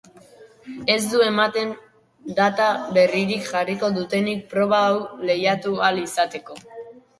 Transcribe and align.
Ez 0.93 1.01
du 1.11 1.19
ematen 1.25 1.73
data 2.39 2.71
berririk 2.97 3.45
jarriko 3.51 3.91
dutenik 4.01 4.43
proba 4.57 4.83
hau 4.89 4.99
lehiatu 5.31 5.77
ahal 5.85 6.05
izateko. 6.09 6.61